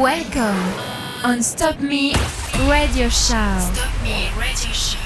[0.00, 0.74] Welcome
[1.24, 2.12] on Stop Me
[2.68, 3.56] Radio Show.
[3.72, 5.05] Stop Me Radio Show.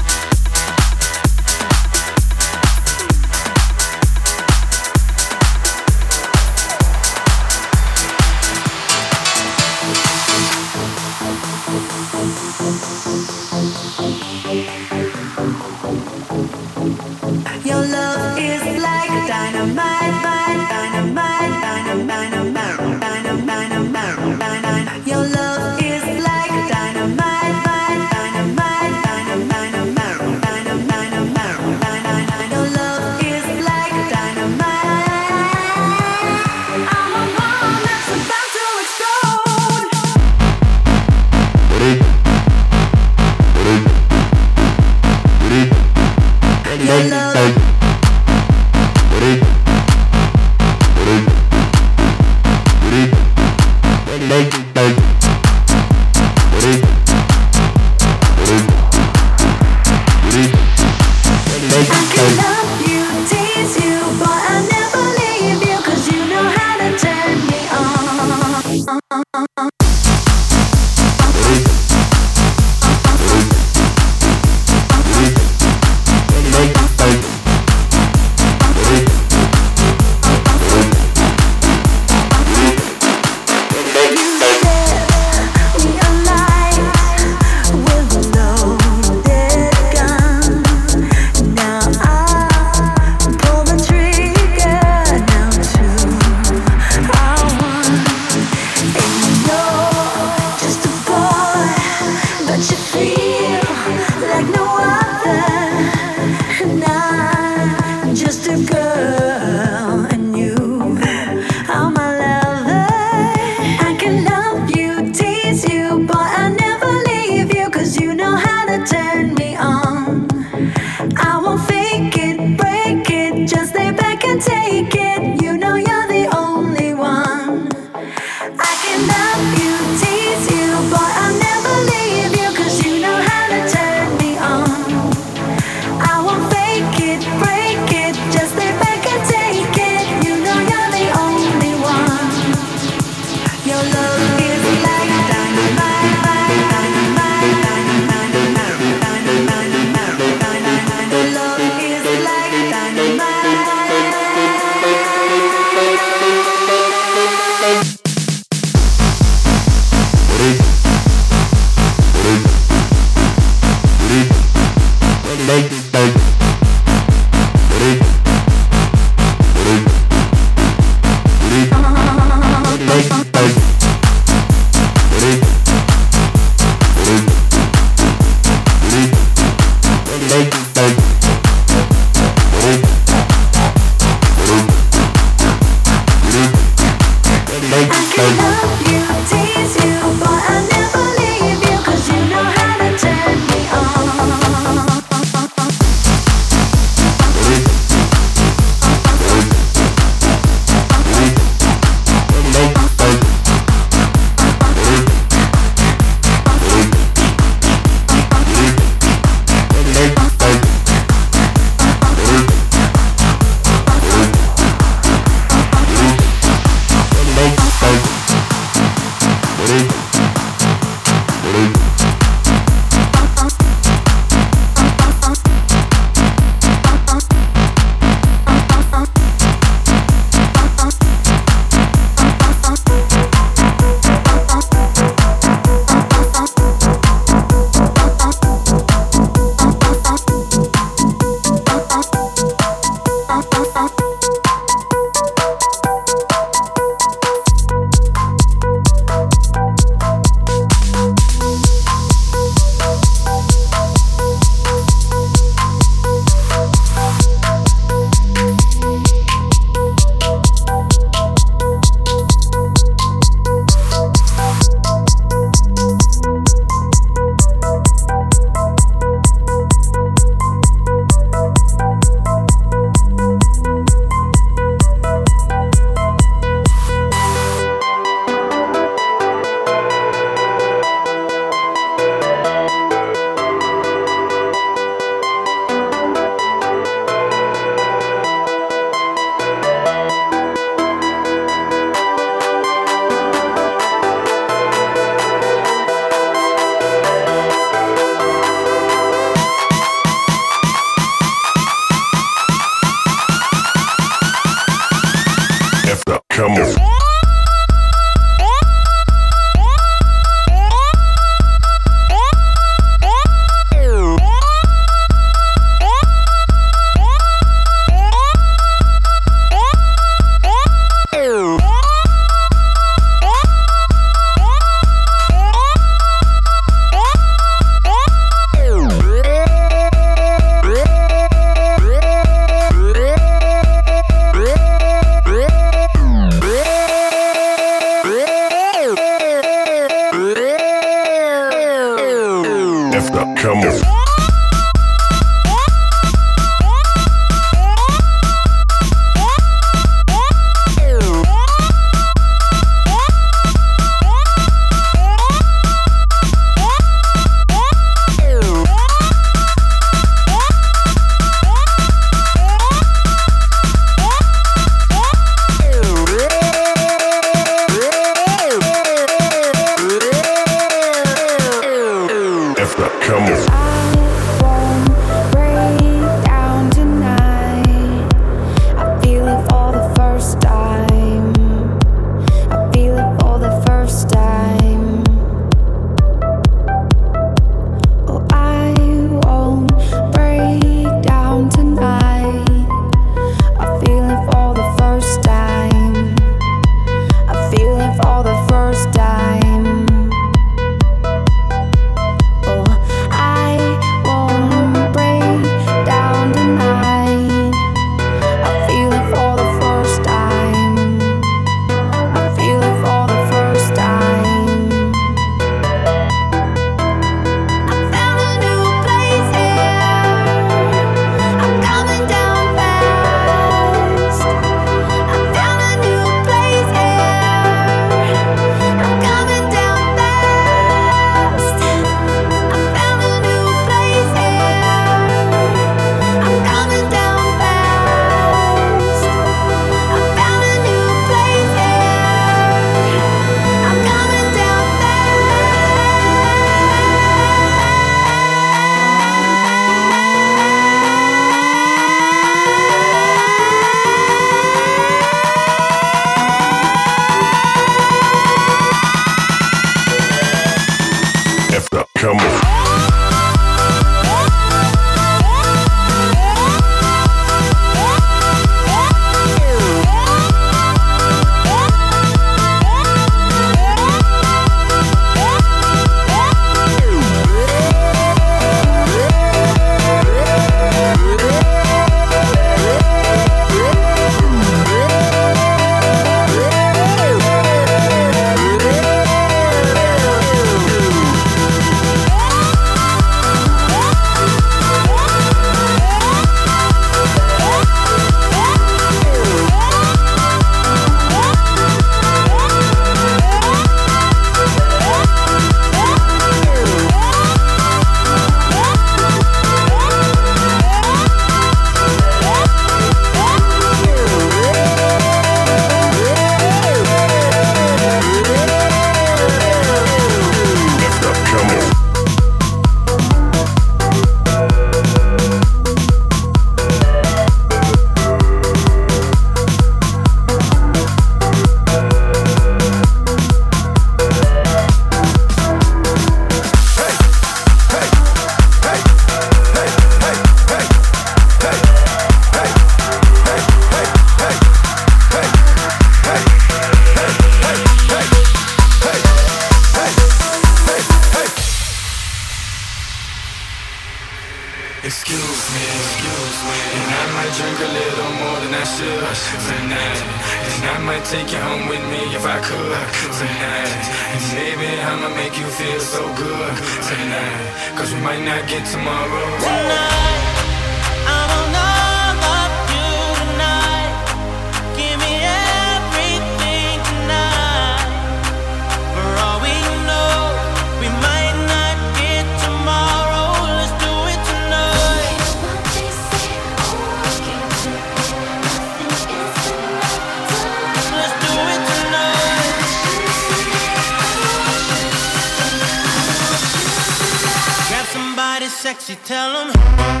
[598.73, 600.00] Sexy, tell them.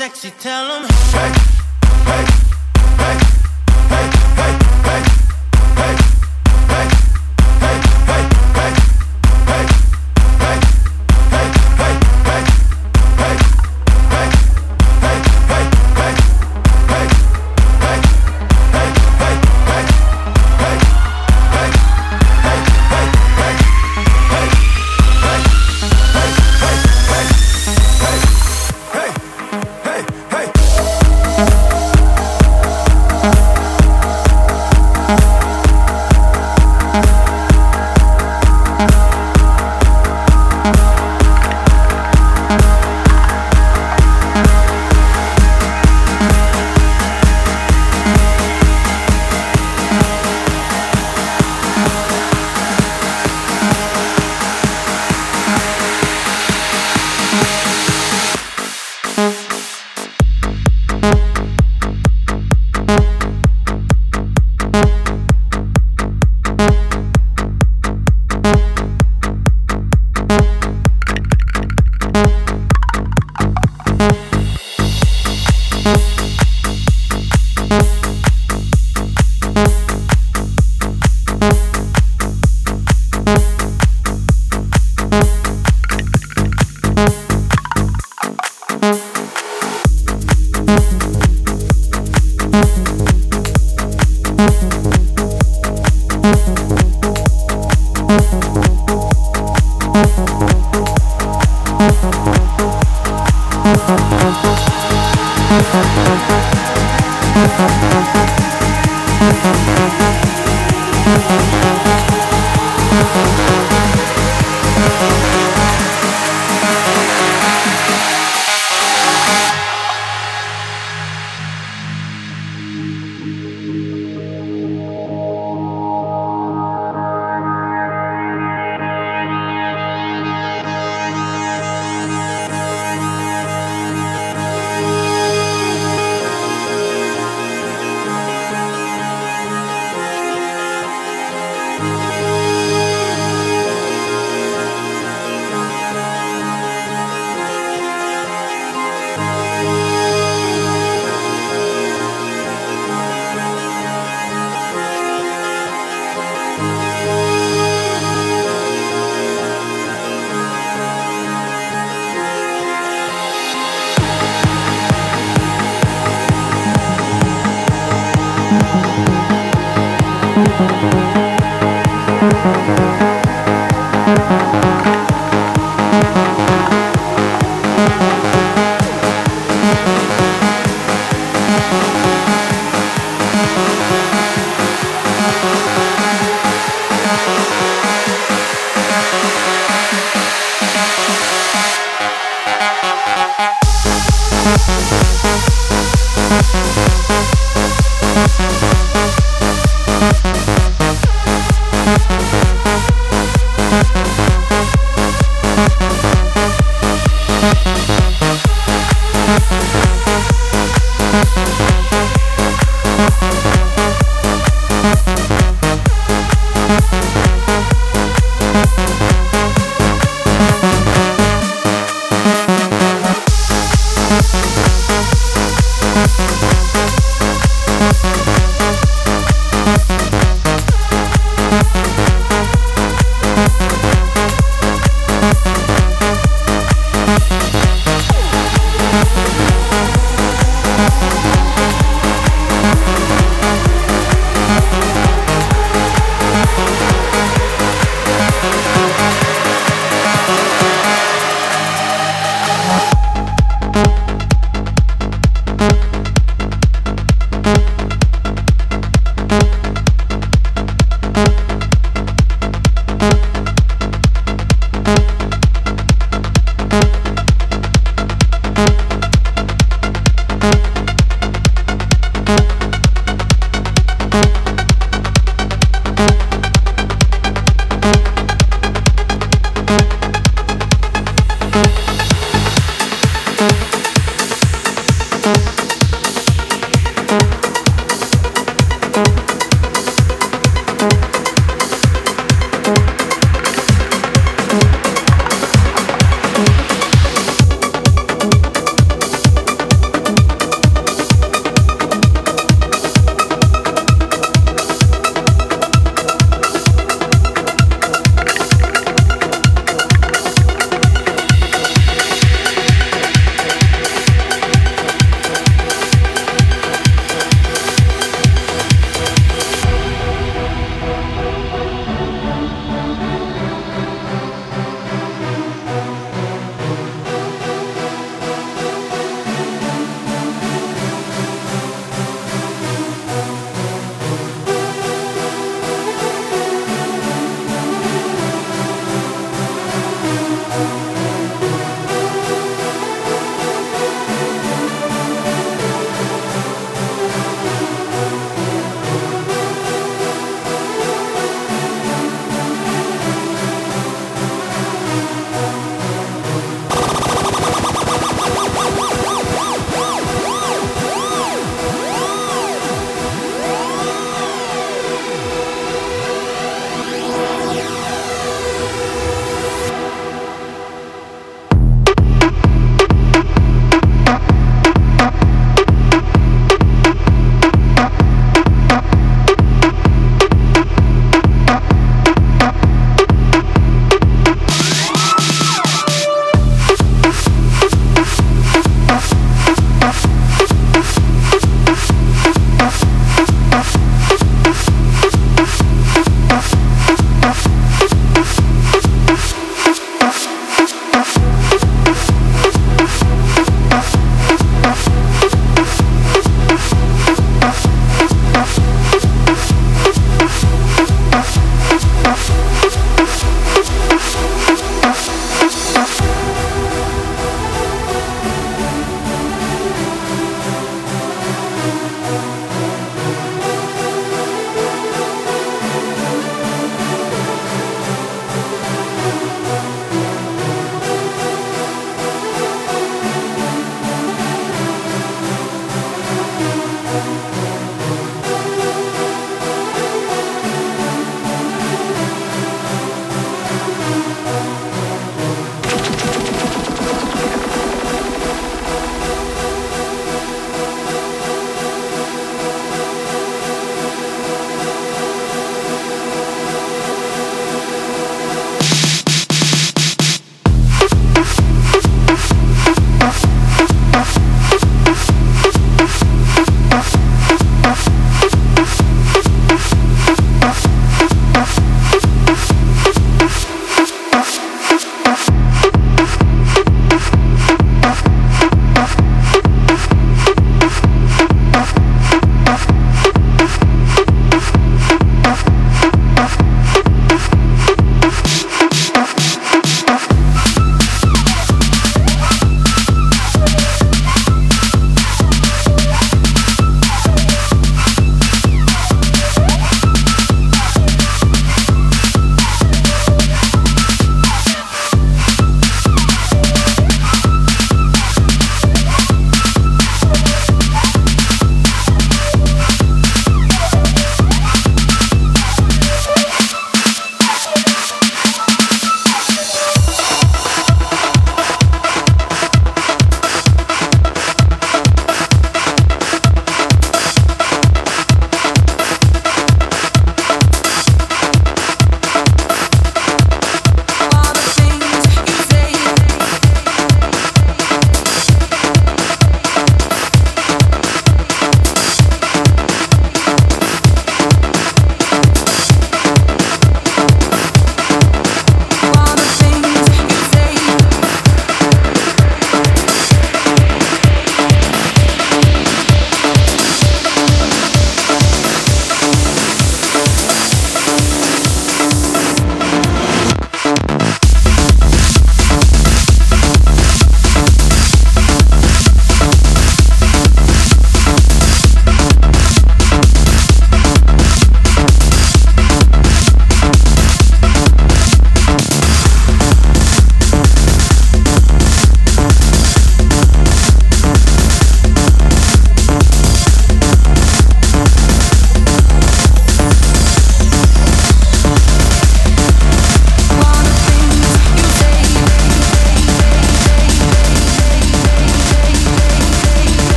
[0.00, 0.88] sexy, tell them.
[1.12, 1.69] Hey.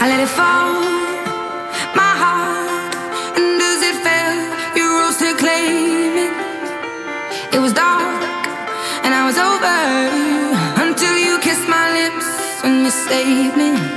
[0.00, 0.80] I let it fall,
[1.94, 2.94] my heart.
[3.36, 4.36] And as it fell,
[4.76, 7.54] you rose to claim it.
[7.54, 8.22] It was dark,
[9.04, 9.78] and I was over
[10.84, 12.28] until you kissed my lips
[12.64, 13.91] and you saved me.